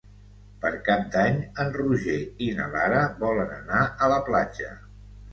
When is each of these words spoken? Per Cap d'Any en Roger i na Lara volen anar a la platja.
Per 0.61 0.69
Cap 0.85 1.01
d'Any 1.15 1.35
en 1.63 1.67
Roger 1.75 2.15
i 2.45 2.47
na 2.59 2.69
Lara 2.75 3.01
volen 3.25 3.53
anar 3.59 3.83
a 4.07 4.09
la 4.15 4.19
platja. 4.31 4.71